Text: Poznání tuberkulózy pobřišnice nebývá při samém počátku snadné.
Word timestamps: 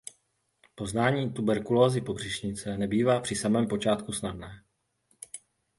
Poznání 0.75 1.29
tuberkulózy 1.33 2.01
pobřišnice 2.01 2.77
nebývá 2.77 3.19
při 3.19 3.35
samém 3.35 3.67
počátku 3.67 4.11
snadné. 4.11 4.63